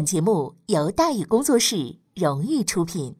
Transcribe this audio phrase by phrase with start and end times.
[0.00, 3.19] 本节目由大宇工作室荣誉出品。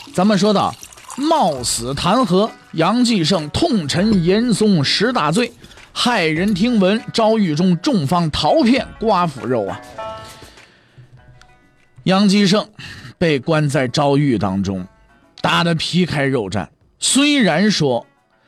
[0.13, 0.75] 咱们说到
[1.17, 5.51] 冒死弹劾杨继盛，痛陈严嵩十大罪，
[5.93, 9.79] 骇人听闻，遭狱中重方逃骗瓜腐肉啊！
[12.03, 12.67] 杨继盛
[13.17, 14.85] 被关在诏狱当中，
[15.41, 16.67] 打得皮开肉绽。
[16.99, 18.05] 虽然说，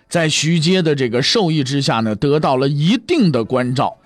[0.09, 3.97] 在徐阶的这个授意之下呢，得到了一定的关照，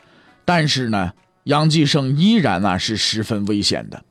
[0.45, 1.13] 但是呢，
[1.45, 4.03] 杨继盛依然啊是十分危险的，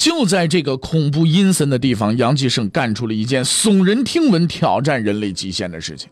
[0.00, 6.08] 就在这个恐怖阴森的地方，杨继盛干出了一件耸人听闻、挑战人类极限的事情。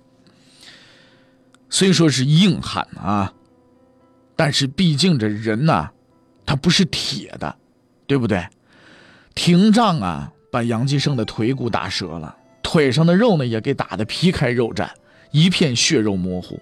[1.71, 3.33] 虽说是硬汉啊，
[4.37, 5.89] 但是毕竟这人呐，
[6.45, 7.57] 他不是铁的，
[8.07, 8.47] 对不对？
[9.35, 12.37] 廷杖啊，把杨继盛的腿骨打折了。
[12.63, 14.87] 腿上的肉呢，也给打得皮开肉绽，
[15.31, 16.61] 一片血肉模糊。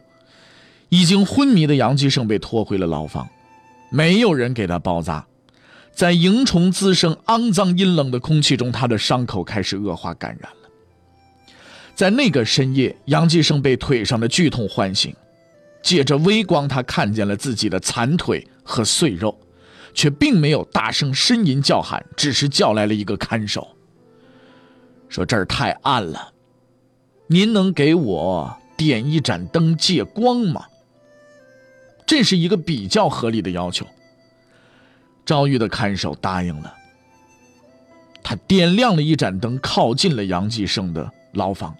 [0.90, 3.28] 已经昏迷的杨继盛被拖回了牢房，
[3.90, 5.26] 没有人给他包扎，
[5.96, 10.68] 在蝇虫滋生、肮脏阴冷的空气中，他的伤口开始恶化感染了。
[11.94, 15.16] 在那个深夜，杨继盛被腿上的剧痛唤醒，
[15.82, 19.34] 借着微光，他看见了自己的残腿和碎肉，
[19.94, 23.66] 却并没有大声呻吟叫喊，只是叫来了一个看守。
[25.08, 26.30] 说这儿太暗了，
[27.26, 30.66] 您能给我点一盏灯借光吗？
[32.06, 33.86] 这是一个比较合理的要求。
[35.26, 36.72] 赵玉的看守答应了，
[38.22, 41.74] 他点亮了一盏灯，靠近了杨继盛的牢房。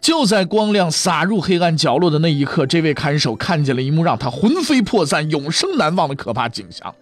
[0.00, 6.94] 就在光亮洒入黑暗角落的那一刻，这位看守看见了一幕让他魂飞魄散、永生难忘的可怕景象。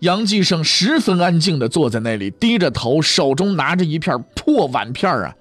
[0.00, 5.34] 杨继盛十分安静地坐在那里，低着头，手中拿着一片破碗片啊，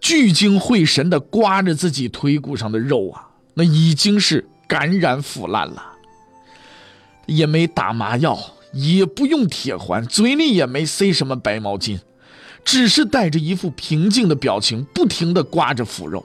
[0.00, 5.91] 聚精会神地刮着自己腿骨上的肉啊，那已经是感染腐烂了。
[7.26, 8.38] 也没打麻药，
[8.72, 11.98] 也不用铁环，嘴里也没塞什么白毛巾，
[12.64, 16.24] 只是带着一副平静的表情，不停地刮着腐肉。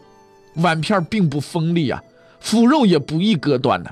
[0.55, 2.03] 碗片并不锋利啊，
[2.39, 3.91] 腐肉也不易割断呢，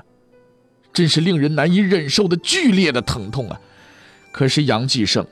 [0.92, 3.60] 真是令人难以忍受的剧烈的疼痛啊！
[4.32, 5.24] 可是杨继盛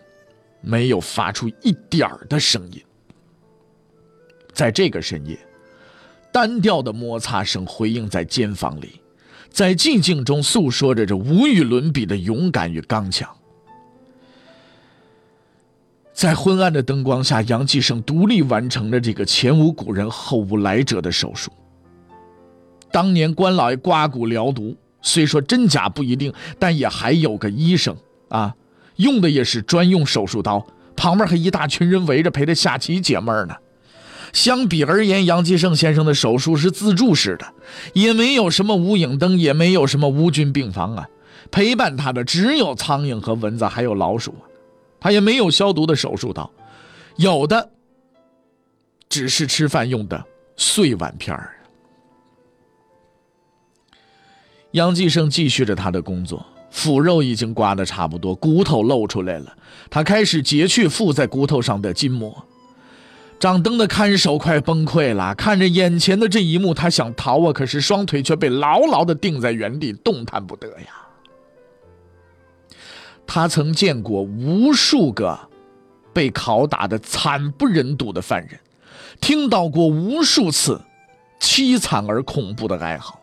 [0.60, 2.80] 没有发出一点儿的声音。
[4.52, 5.36] 在这个深夜，
[6.32, 9.00] 单调的摩擦声回应在间房里，
[9.54, 13.30] 在寂静中诉说着这无与伦比的勇敢与刚强。
[16.12, 21.52] 在昏暗的灯光下，杨继盛独立完成了这个前无古人后无来者的手术。
[22.90, 27.96] 当年关老爷刮骨疗毒，虽说真假不一定，但也还有个医生
[28.30, 28.52] 啊。
[28.96, 30.66] 用的也是专用手术刀，
[30.96, 33.54] 旁边还一大群人围着陪他下棋解闷呢。
[34.34, 37.54] 相比而言，杨继盛先生的手术是自助式的，
[37.94, 41.08] 也没有什么无影灯，也没有什么无菌病房啊。
[41.50, 44.34] 陪伴他的只有苍蝇和蚊子，还有老鼠。
[45.00, 46.50] 他也没有消毒的手术刀，
[47.16, 47.70] 有的
[49.08, 50.24] 只是吃饭用的
[50.56, 51.54] 碎碗片儿。
[54.72, 56.44] 杨继盛继续着他的工作。
[56.70, 59.56] 腐肉已经刮得差不多，骨头露出来了。
[59.88, 62.44] 他开始截去附在骨头上的筋膜。
[63.38, 71.06] 掌灯的看守快崩溃了，看着眼前的这一幕，他想逃啊，可是双腿却被牢牢的定在原地，动弹不得呀。
[73.26, 75.38] 他曾见过无数个
[76.12, 78.58] 被拷打的惨不忍睹的犯人，
[79.20, 80.80] 听到过无数次
[81.40, 83.20] 凄惨而恐怖的哀嚎。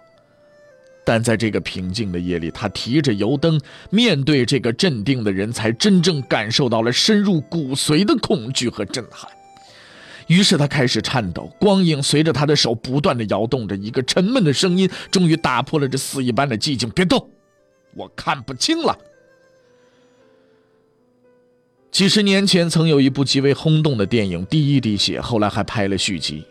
[1.04, 3.60] 但在这个平静的夜里，他提着油灯，
[3.90, 9.28] 面对这个镇定的人，才真正感受到了深入骨髓的恐惧和震撼。
[10.31, 17.30] 于是他开始颤抖，光影随着他的手不断的摇动着，一个沉闷的声音终于打破了这死一般的寂静：“别动，
[17.95, 18.98] 我看不清了。”
[21.92, 26.45] 几十年前曾有一部极为轰动的电影《第一滴血》，后来还拍了续集，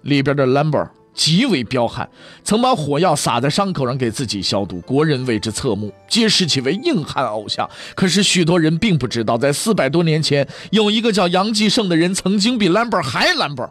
[0.00, 0.88] 里边的 Lambert。
[1.16, 2.06] 极为彪悍，
[2.44, 7.68] 曾把火药撒在伤口上给自己消毒，国人为之侧目，皆视其为硬汉偶像。
[7.94, 13.68] 可是许多人并不知道，在四百多年前，有一个叫杨继盛的人，曾经比兰博还兰博，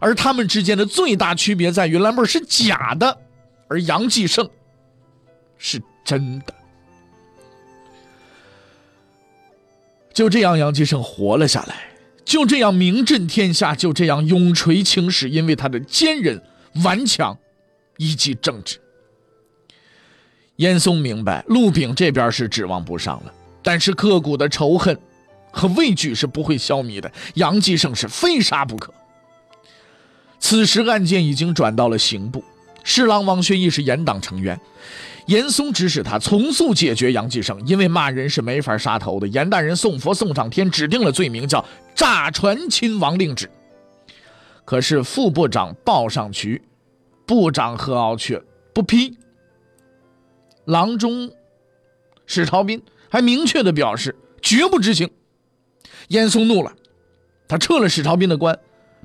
[0.00, 3.16] 而他们之间的最大区别在于，兰博是假的，
[3.68, 4.50] 而杨继盛
[5.56, 6.52] 是真的。
[10.12, 11.76] 就这样，杨继盛活了下来，
[12.24, 16.42] 就这样名震天下，就这样永垂青史，因为他的坚韧。
[16.84, 17.36] 顽强，
[17.96, 18.80] 以及正直。
[20.56, 23.32] 严嵩明白，陆炳这边是指望不上了，
[23.62, 24.98] 但是刻骨的仇恨
[25.50, 27.10] 和畏惧是不会消弭的。
[27.34, 28.92] 杨继盛是非杀不可。
[30.38, 32.44] 此时案件已经转到了刑部，
[32.84, 34.58] 侍郎王学义是严党成员，
[35.26, 39.26] 严嵩指使他从速解决杨继盛，因为骂人是没法杀头的。
[39.28, 41.64] 严大人送佛送上天，指定了罪名叫
[41.94, 43.50] 诈传亲王令旨。
[44.70, 46.62] 可是副部长报上去，
[47.26, 48.40] 部长何敖却
[48.72, 49.18] 不批。
[50.64, 51.32] 郎中
[52.24, 55.10] 史朝斌还明确的表示绝不执行。
[56.06, 56.72] 严嵩怒了，
[57.48, 58.56] 他撤了史朝斌的官，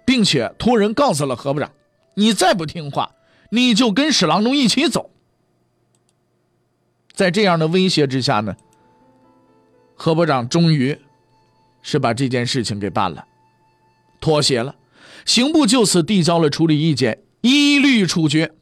[0.06, 1.72] 并且托人告诉了何部长
[2.14, 3.16] ：“你再不听话，
[3.50, 5.10] 你就跟史郎中一起走。”
[7.12, 8.56] 在这样的威胁之下呢，
[9.96, 10.96] 何部长终于
[11.82, 13.26] 是把这件事情给办了，
[14.22, 14.76] 妥协了。
[15.26, 18.54] 刑部就此递交了处理意见，一律处决。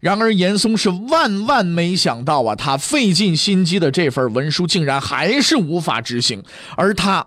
[0.00, 6.42] 然而严嵩是万万没想到啊，他费尽心机的这份文书竟然还是无法执行，
[6.76, 7.26] 而他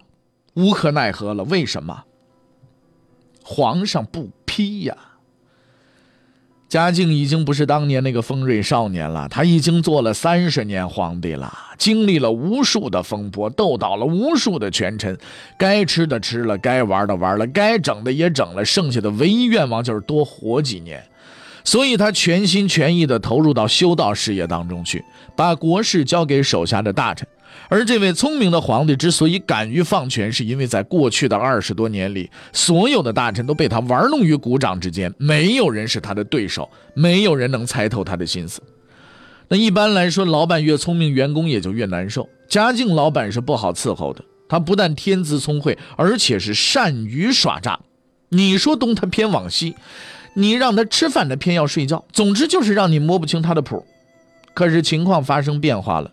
[0.56, 1.44] 无可奈何了。
[1.44, 2.04] 为什么？
[3.44, 4.98] 皇上不批呀。
[6.68, 15.16] 嘉靖已经不是当年那个锋锐少年了，他已经做了三十年皇帝了，经历了无数的风波，斗倒了无数的权臣，
[15.60, 21.02] 该吃的吃了，该玩的玩了，该整的也整了，剩下的唯一愿望就是多活几年，
[21.64, 27.28] 所以他全心全意地投入到修道事业当中去，把国事交给手下的大臣。
[27.70, 38.62] 而这位聪明的皇帝之所以敢于放权，是因为在过去的二十多年里，所有的大臣都被他玩弄于股掌之间，没有人是他的对手，没有人能猜透他的心思。
[39.48, 42.28] 那一般来说，老板越聪明，员工也就越难受。
[42.48, 47.80] 嘉靖老板是不好伺候的，他不但天资聪慧，而且是善于耍诈。
[48.30, 49.76] 你说东他偏往西，
[50.36, 53.86] 你让他吃饭他偏要睡觉，总之就是让你摸不清他的谱。
[54.54, 56.12] 可是情况发生变化了。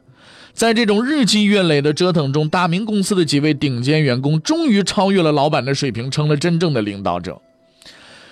[0.55, 7.41] 在这种日积月累的折腾中，大明公司的几位顶尖员工终于超越了老板的水平，成了真正的领导者。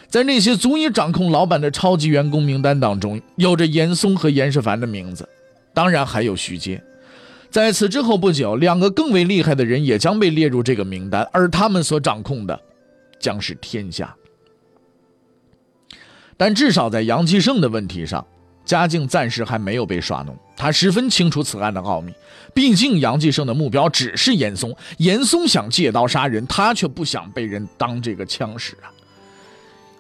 [0.08, 5.28] 在那些足以掌控老板的超级员工名单当中，有着严嵩和严世蕃的名字，
[5.72, 6.82] 当然还有徐阶。
[7.49, 12.61] 在此之后不久，两个更为厉害的人也将被列入这个名单，而他们所掌控的
[13.19, 14.14] 将是天下。
[16.37, 18.25] 但至少在杨继盛的问题上。
[18.65, 22.12] 嘉靖暂时还没有被耍弄，他十分清楚此案的奥秘。
[22.55, 28.91] 毕竟杨继盛的目标只是严嵩，严嵩想借刀杀人，他却不想被人当这个枪使啊。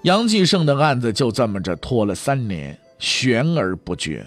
[0.02, 4.26] 杨继盛的案子就这么着拖了三年，悬而不决。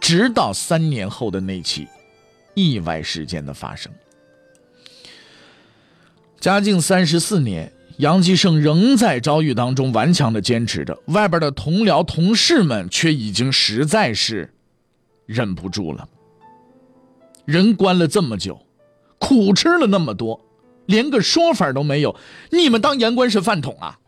[0.00, 1.88] 直到三年后的那起
[2.54, 3.92] 意外事件的发生，
[6.38, 7.72] 嘉靖三十四年。
[7.98, 14.52] 杨继盛仍在遭遇当中顽强的坚持着，外边的同僚同事们却已经实在是
[15.26, 16.08] 忍不住了。
[17.44, 18.66] 人关了这么久，
[19.18, 20.40] 苦吃了那么多，
[20.86, 22.16] 连个说法都没有，
[22.50, 23.98] 你们当言官是饭桶啊？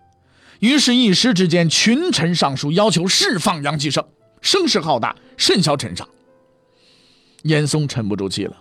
[0.58, 4.04] 于是，一时之间，群臣上书要求释放杨继盛，
[4.40, 6.08] 声势浩大，甚嚣尘上。
[7.42, 8.56] 严嵩沉不住气了。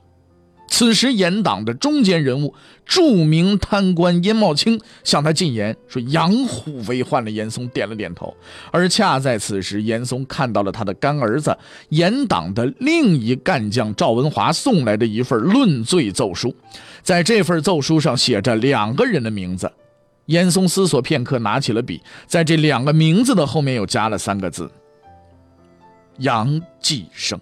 [0.67, 2.53] 此时，严党的中间人物、
[2.85, 8.35] 著名贪官严茂清向他进言说：“杨虎为患了。”严嵩点了点头。
[8.71, 11.57] 而恰在此时，严嵩看到了他的干儿子
[11.89, 16.53] 严党的另一干将赵文华送来的一份论罪奏书。
[17.03, 19.71] 在这份奏书上写着两个人的名字。
[20.25, 24.69] 严嵩思索片刻，拿起了笔，在这两个名字的后面又加了三个字
[26.17, 27.39] ：“杨继盛。”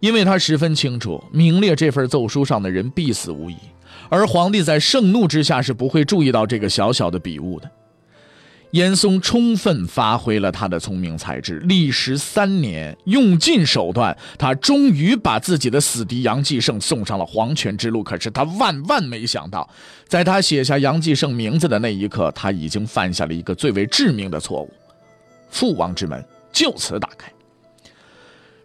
[0.00, 3.56] 因为他十分清楚，名列这份奏书上的人必死无疑，
[4.08, 7.70] 而皇帝在盛怒之下是不会注意到这个小小的笔误的。
[8.70, 18.00] 严嵩充分发挥了他的聪明才智，历时三年，用尽手段，他终于把自己的死敌杨继盛送上了黄泉之路。
[18.00, 19.68] 可是他万万没想到，
[20.06, 24.72] 在他写下杨继盛名字的那一刻，他已经犯下了一个最为致命的错误，
[25.50, 27.28] 父王之门就此打开。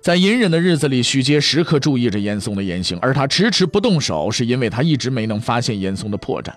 [0.06, 6.54] 在隐忍的日子里，许阶时刻注意着严嵩的言行，而他迟迟不动手，是因为他一直没能发现严嵩的破绽。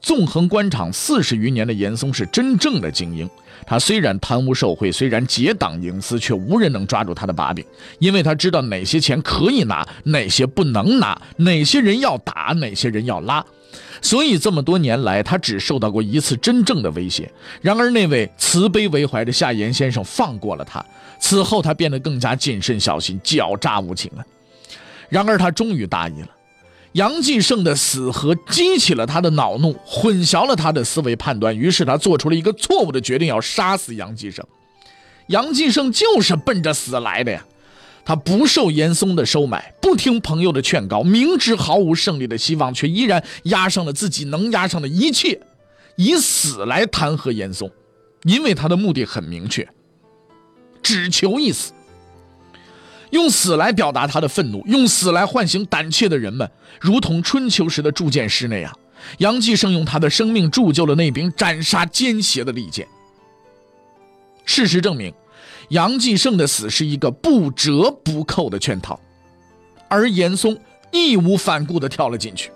[0.00, 3.28] 纵横官场四十余年的严嵩是真正的精英。
[3.66, 7.64] 他虽然贪污受贿，虽然结党营私，却无人能抓住他的把柄，
[7.98, 13.44] 因为他知道哪些钱可以拿，哪些不能拿，哪些人要打，哪些人要拉。
[14.00, 17.30] 所以这么多年来，他只受到过一次真正的威胁。
[17.60, 20.84] 然而，那位慈悲为怀的夏言先生放过了他。
[21.18, 24.24] 此后，他变得更加谨慎小心、狡诈无情了。
[25.08, 26.28] 然而，他终于大意了。
[26.92, 34.46] 杨继盛的死和激起了他的恼怒，混淆了他的思维判断，于是他做出了一个错误的决定，要杀死杨继盛。
[35.28, 37.44] 杨继盛就是奔着死来的呀！
[38.04, 45.40] 他不受严嵩的收买，不听朋友的劝告，明知毫无胜利的希望，却依然押上了自己能押上的一切，
[45.96, 47.70] 以死来弹劾严嵩，
[48.24, 49.66] 因为他的目的很明确，
[50.82, 51.72] 只求一死。
[53.10, 58.76] 用死来表达他的愤怒，用死来唤醒胆怯的人们，如同春秋时的铸剑师那样，
[59.18, 62.86] 杨继盛用他的生命铸就了那柄斩杀奸邪的利剑。
[64.44, 65.14] 事实证明，
[65.70, 68.98] 杨继盛的死是一个不折不扣的圈套，
[69.88, 70.58] 而严嵩
[70.92, 72.50] 义无反顾的跳了进去。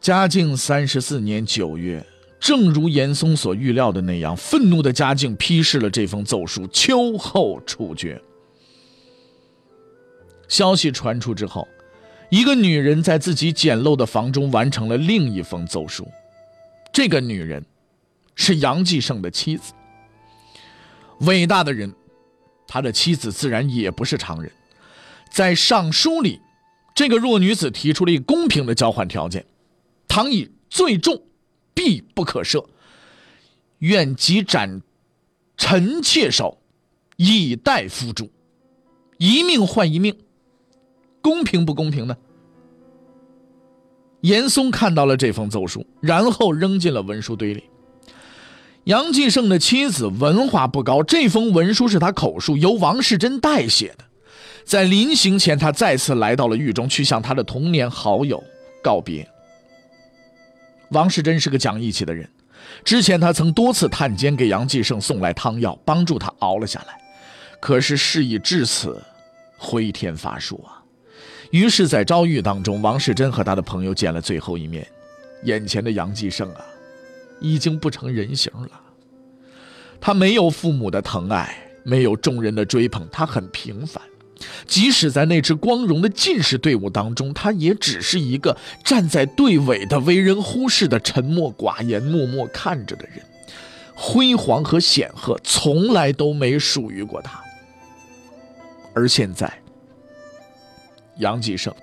[0.00, 2.04] 嘉靖三十四年九月。
[2.38, 8.20] 正如严嵩所预料的那样，愤怒的嘉靖批示了这封奏书，秋后处决。
[10.46, 11.66] 消息传出之后，
[12.30, 16.06] 一个女人在自己简陋的房中完成了另一封奏书。
[16.92, 17.64] 这个女人
[18.36, 19.72] 是杨继盛的妻子。
[21.20, 21.94] 伟大的人，
[22.66, 24.50] 他的妻子自然也不是常人。
[25.30, 26.40] 在上书里，
[26.94, 29.44] 这个弱女子提出了一个公平的交换条件：
[30.08, 31.22] 倘以最重。
[31.78, 32.64] 必不可赦。
[33.80, 34.80] 愿即斩
[35.58, 36.56] 臣妾首，
[37.16, 38.30] 以待夫主。
[39.18, 40.18] 一命换一命，
[41.20, 42.16] 公平不公平呢？
[44.22, 47.64] 严嵩看到了这封奏书，然后扔进了文书堆里。
[48.86, 54.04] 杨继盛的妻子文化不高，这封文书是他口述，由王世贞代写的。
[54.64, 58.40] 在临行前，他再次来到了狱中，去向他的童年好友
[58.80, 59.28] 告别。
[60.90, 62.30] 王世贞是个讲义气的人，
[62.84, 66.96] 之前他曾多次探监给杨继盛送来汤药，帮助他熬了下来。
[67.58, 69.02] 可是事已至此，
[69.58, 70.78] 回天乏术啊！
[71.50, 74.86] 于是，在诏狱当中，王世贞和他的朋友见了最后一面。
[75.42, 76.64] 眼前的杨继盛啊，
[77.40, 78.70] 已经不成人形了。
[80.00, 84.02] 他没有父母的疼爱，没有众人的追捧，他很平凡。
[84.66, 93.24] 即使在那支光荣的进士队伍当中，他也只是一个站在队尾的、为人忽视的、沉默寡言、默默看着的人。
[93.94, 97.40] 辉煌和显赫从来都没属于过他。
[98.94, 99.50] 而现在，
[101.16, 101.74] 杨继盛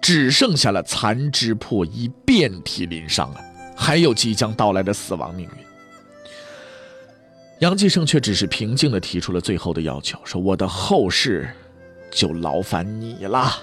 [0.00, 3.40] 只剩下了残肢破衣、遍体鳞伤了，
[3.78, 5.64] 还有即将到来的死亡命运。
[7.60, 11.48] 杨继盛却只是平静的提出了最后的要求，说：“我的后事。”
[12.10, 13.54] 就劳烦你了。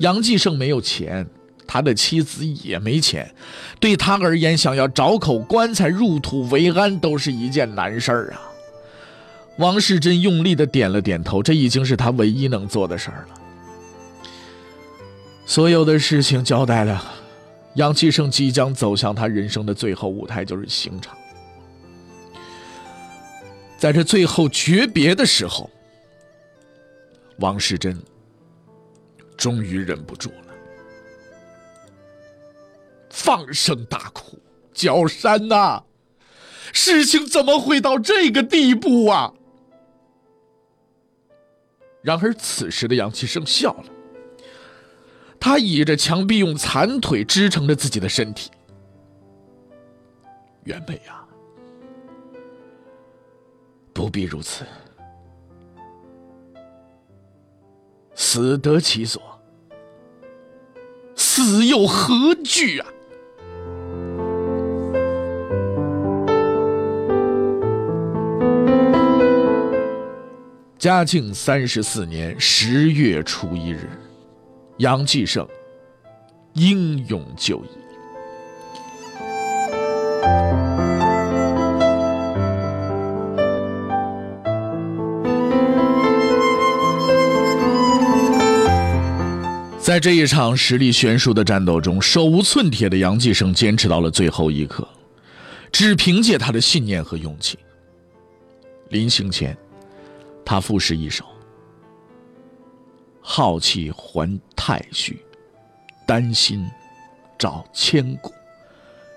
[0.00, 1.24] 杨继盛没有钱，
[1.64, 3.32] 他的妻子也没钱，
[3.78, 8.42] 对他而言，想要找口棺材入土为安都是一件难事儿啊。
[9.58, 13.34] 王世贞用力的点了点头，这已经是他唯一能做的事儿了。
[15.46, 17.04] 所有的事情交代了，
[17.74, 21.16] 杨继盛即将走向他人生的最后舞台，就是刑场。
[23.78, 25.70] 在这最后诀别的时候。
[27.38, 27.98] 王世贞
[29.34, 30.54] 终于忍不住了，
[33.08, 34.38] 放声大哭
[34.74, 35.82] ：“焦山呐，
[36.74, 39.32] 事情怎么会到这个地步啊？”
[42.04, 43.84] 然而，此时的杨继盛笑了，
[45.40, 48.50] 他倚着墙壁，用残腿支撑着自己的身体。
[50.64, 51.26] 袁美啊，
[53.94, 54.64] 不必如此。
[58.14, 59.22] 死得其所，
[61.16, 62.86] 死又何惧啊？
[70.78, 73.88] 嘉庆三十四年十月初一日，
[74.80, 75.46] 杨继盛
[76.54, 77.68] 英勇就义。
[89.78, 94.88] 在这一场实力悬殊的战斗中，手无寸铁的杨继盛坚持到了最后一刻，
[95.70, 97.58] 只凭借他的信念和勇气。
[98.88, 99.54] 临行前，
[100.42, 101.26] 他赋诗一首
[103.20, 105.22] ：“浩气还太虚，
[106.06, 106.68] 丹心
[107.38, 108.32] 照千古，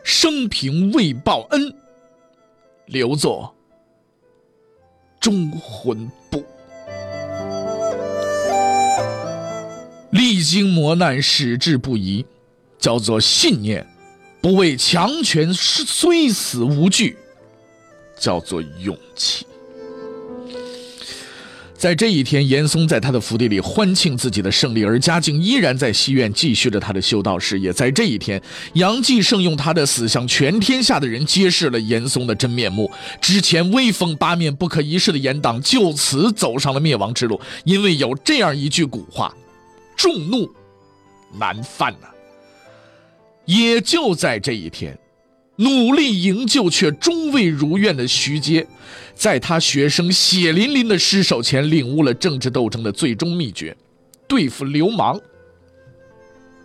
[0.04, 1.76] 生平未报恩，
[2.86, 3.54] 留作
[5.20, 6.44] 忠魂不。
[10.12, 12.24] 历经磨难，矢志不移，
[12.78, 13.84] 叫做信念；
[14.42, 17.18] 不畏强权，虽死无惧，
[18.16, 19.48] 叫做勇气。
[21.84, 27.74] 在这一天，严嵩在他的府邸里欢庆自己的胜利，而嘉靖依然在西院继续着他的修道事业。
[27.74, 28.42] 在这一天，
[28.76, 32.90] 杨继盛用他的死向全天下的人揭示了严嵩的真面目。
[33.20, 37.38] 之前威风八面、不可一世的严党，就此走上了灭亡之路。
[37.66, 39.36] 因为有这样一句古话
[39.98, 40.50] ：“众怒
[41.38, 42.08] 难犯呐。”
[43.44, 44.98] 也就在这一天。
[45.58, 48.66] 努力营救却终未如愿的徐阶，
[49.14, 53.76] 在他学生血淋淋的尸首前，领悟了政治斗争的最终秘诀：
[54.28, 55.22] 对付流氓，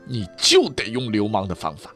[0.06, 1.90] 你就得用流氓的方法。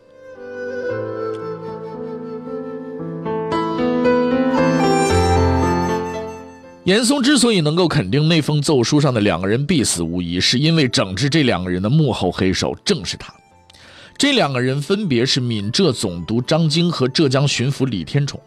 [6.85, 13.33] 严嵩之所以能够肯定那封奏书上的两个人必死无疑，是因为整治这两个人的幕后黑手正是他。
[14.23, 18.41] 这两个人分别是闽浙总督张经和浙江巡抚李天宠，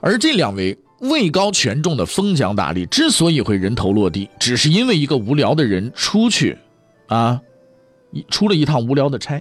[0.00, 6.58] 而这两位位高权重的封疆大吏之所以会人头落地，只是因为一个无聊的人出去，
[7.06, 7.40] 啊，
[8.28, 9.40] 出了一趟无聊的差。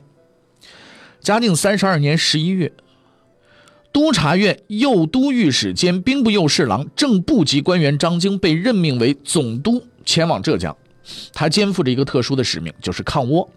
[1.22, 2.72] 嘉靖三十二年十一月，
[3.92, 10.78] 督察院右都御史兼兵部右侍郎、正部级官员张经被任命为总督，前往浙江。
[11.34, 13.50] 他肩负着一个特殊的使命，就是抗倭。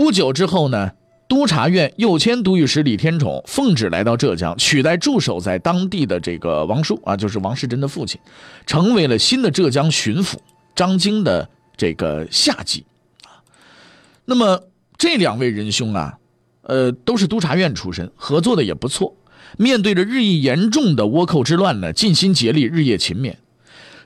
[0.00, 0.92] 不久之后呢，
[1.28, 8.18] 督察院右迁都御史李天宠奉旨来到浙江，取代驻守在当地的这个王叔啊，就是王世贞的父亲，
[8.64, 10.36] 成为了新的浙江巡抚
[10.74, 12.82] 张经的这个下级
[13.24, 13.44] 啊。
[14.24, 14.62] 那么
[14.96, 16.16] 这两位仁兄啊，
[16.62, 19.14] 呃，都是督察院出身，合作的也不错。
[19.58, 23.34] 面对着日益严重的倭寇之乱呢，尽心竭力，日夜勤勉。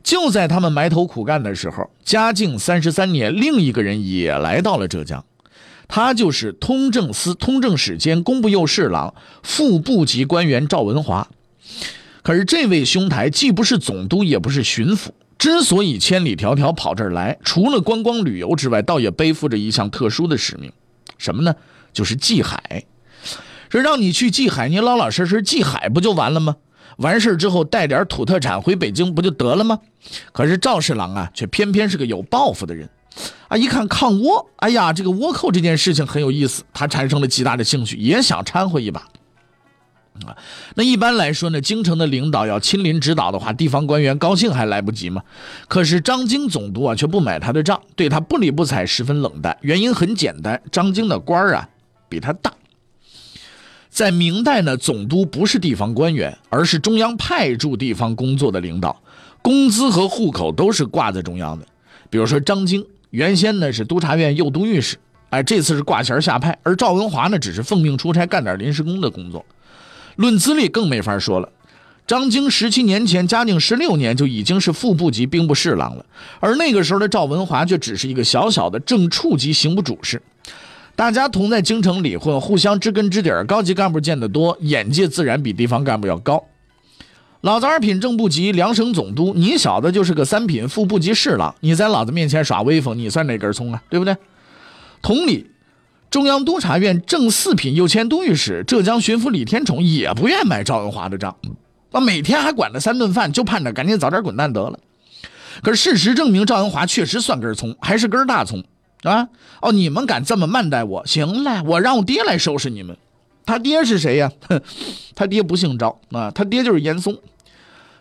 [0.02, 5.24] 就在他们埋头苦干的时候，嘉靖三十三年，另一个人也来到了浙江。
[5.94, 11.28] 他就是通政司通政使兼工部右侍郎、副部级官员赵文华。
[12.24, 15.11] 可是这位兄台既不是总督，也不是巡抚。
[15.38, 20.72] 之所以千里迢迢跑这儿来，除了观光旅游之外，倒也背负着一项特殊的使命，
[21.16, 21.54] 什么呢？
[21.92, 22.83] 就是祭海。
[23.70, 26.57] 说让你去祭海，你老老实实祭海不就完了吗？
[26.96, 29.78] 完事之后带点土特产回北京不就得了吗？
[30.33, 32.90] 可是赵侍郎啊，却偏偏是个有抱负的人。
[33.48, 33.57] 啊！
[33.57, 39.00] 一看抗倭，哎呀，这个倭寇这件事情很有意思，他产生了极大的兴趣，也想掺和一把。
[40.27, 40.37] 啊，
[40.77, 45.22] 那一般来说呢，京城的领导要亲临指导的话，地方官员高兴还来不及吗？
[45.68, 49.57] 可是张经总督啊，却不买他的账，对他不理不睬，十分冷淡。
[49.61, 51.68] 原因很简单，张经的官儿啊
[52.09, 52.53] 比他大。
[53.90, 59.00] 在明代呢，总督不是地方官员，而是中央派驻地方工作的领导，
[59.42, 61.66] 工资和户口都是挂在中央的。
[62.11, 62.85] 比如说张经。
[63.14, 64.96] 原先呢是督察院右都御史，
[65.31, 69.46] 哎，这次是挂衔下派，而赵文华呢只是奉命出差干点临时工的工作。
[70.16, 71.48] 论资历更没法说了，
[72.09, 76.05] 张经十七年前，嘉靖十六年就已经是副部级兵部侍郎了，
[76.40, 80.20] 而那个时候的赵文华却只是一个小小的正处级刑部主事。
[80.96, 86.44] 大家同在京城里混，互相知根知底儿，高级干部见得多，眼界自然比地方干部要高。
[87.44, 93.83] 老子二品正部级两省总督，你小子就是个三品副部级侍郎，你在老子面前耍威风，你算哪根葱啊？
[93.90, 94.16] 对不对？
[95.02, 95.50] 同理，
[96.09, 101.37] 中央督察院正四品右迁都御史、浙江巡抚李天宠也不愿买赵文华的账，
[101.92, 104.78] 啊，每天还管着三顿饭，就盼着赶紧早点滚蛋得了。
[105.62, 108.64] 可是事实证明，赵文华确实算根葱，还是根大葱
[109.02, 109.28] 啊！
[109.61, 111.07] 哦，你们敢这么慢待我？
[111.07, 112.96] 行了，我让我爹来收拾你们。
[113.44, 114.33] 他爹是谁呀？
[114.48, 114.59] 哼，
[115.14, 117.14] 他爹不姓赵啊，他爹就是严嵩。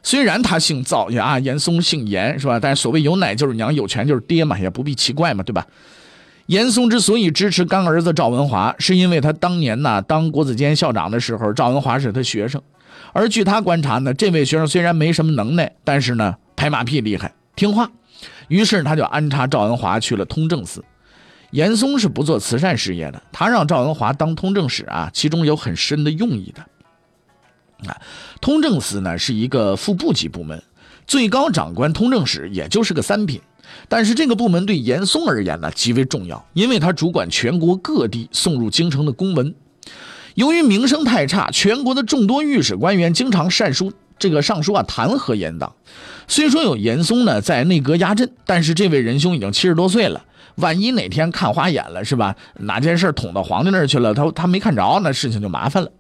[0.03, 2.59] 虽然他姓赵呀，严嵩姓严是吧？
[2.59, 5.65] 但是所谓有奶就是娘，有权就是爹嘛，也不必奇怪嘛，对吧？
[6.47, 12.61] 严嵩之所以支持干儿子赵文华，是因为他当年呢当国子监校长的时候，赵文华是他学生。
[13.13, 17.89] 而据他观察呢，这位学生虽然没什么能耐，但是呢拍马屁厉害，听话。
[18.49, 20.83] 于是他就安插赵文华去了通政司。
[21.51, 26.61] 严嵩是不做慈善事业的，他让赵文华当通政使啊，其中有很深的用意的。
[27.87, 28.01] 啊，
[28.41, 30.61] 通政司呢是一个副部级部门，
[31.05, 33.41] 最高长官通政使也就是个三品，
[33.87, 39.53] 但是这个部门对严嵩而言呢极为重要，因为他主管全国各地送入京城的公文。
[40.35, 45.75] 由于名声太差，全国的众多御史官员经常上书这个上书啊弹劾严党。
[46.27, 52.35] 虽说有严嵩呢在内阁压阵，但是这位仁兄已经七十多岁了，万一哪天看花眼了，是吧？
[52.61, 55.91] 哪件事捅到皇帝那儿去了，他他没看着，那事情就麻烦了。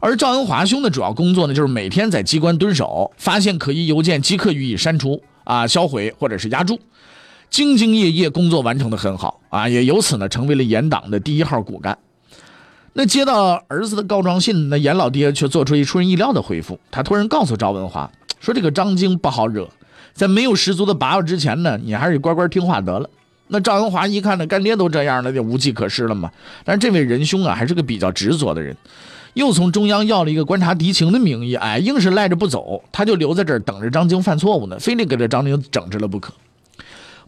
[0.00, 6.78] 而赵文华兄的主要工作呢，就是每天在机关蹲守，发现可疑邮件即刻予以删除啊、销毁或者是压住，
[7.50, 11.98] 兢兢业业，工作完成的很好啊，也由此呢成为了严党的第一号骨干。
[12.92, 19.68] 那接到儿子的告状信，那严老爹却做出一出人意料的回复，他突然告诉赵文华说：“这个张京不好惹，
[20.12, 23.08] 在没有十足的把握之前呢，你还是乖乖听话得了。”
[23.48, 26.30] 那赵文华一看呢，干爹都这样了，就无计可施了嘛。
[26.64, 28.76] 但是这位仁兄啊，还是个比较执着的人。
[29.34, 36.32] 又从中央要了一个观察敌情的名义，哎，硬是赖着不走，他就留在这儿等着张京犯错误呢，非得给这张京整治了不可。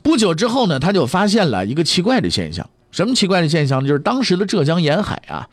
[0.03, 3.89] 不久之后呢，他就发现了一个奇怪的现象，什么奇怪的现象呢？
[3.89, 5.49] 就是当时的浙江沿海啊，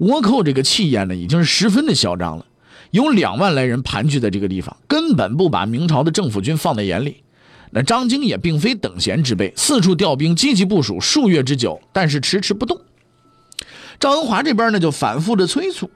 [0.00, 2.44] 倭寇这个气焰呢，已经是十分的嚣张了，
[2.90, 7.23] 有两万来人盘踞在这个地方，根本不把明朝的政府军放在眼里。
[7.74, 12.80] 那张京也并非等闲之辈，四处调兵，积极部署数月之久，但是迟迟不动。
[13.98, 15.90] 赵文华这边呢，就反复的催促，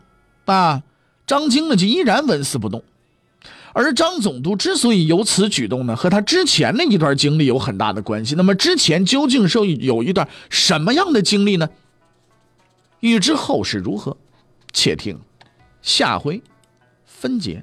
[0.47, 0.83] 啊，
[1.25, 2.83] 张京呢就依然纹丝不动。
[3.75, 8.35] 而张总督之所以有此举动呢，和他之前的一段经历有很大的关系。
[8.35, 11.69] 那么之前究竟是有一段什么样的经历呢？
[12.99, 14.17] 欲知后事如何，
[14.73, 15.21] 且听
[15.81, 16.43] 下回
[17.07, 17.63] 分解。